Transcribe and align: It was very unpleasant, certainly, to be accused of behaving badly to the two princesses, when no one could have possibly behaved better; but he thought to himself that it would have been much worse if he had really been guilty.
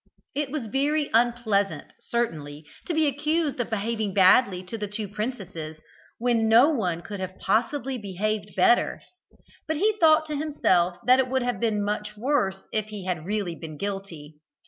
It 0.33 0.49
was 0.49 0.65
very 0.65 1.11
unpleasant, 1.13 1.93
certainly, 1.99 2.65
to 2.87 2.93
be 2.95 3.05
accused 3.05 3.59
of 3.59 3.69
behaving 3.69 4.15
badly 4.15 4.63
to 4.63 4.75
the 4.75 4.87
two 4.87 5.07
princesses, 5.07 5.77
when 6.17 6.49
no 6.49 6.71
one 6.71 7.03
could 7.03 7.19
have 7.19 7.37
possibly 7.37 7.99
behaved 7.99 8.55
better; 8.55 9.03
but 9.67 9.77
he 9.77 9.95
thought 9.99 10.25
to 10.25 10.35
himself 10.35 10.97
that 11.05 11.19
it 11.19 11.27
would 11.27 11.43
have 11.43 11.59
been 11.59 11.83
much 11.83 12.17
worse 12.17 12.63
if 12.73 12.85
he 12.87 13.05
had 13.05 13.27
really 13.27 13.53
been 13.53 13.77
guilty. 13.77 14.37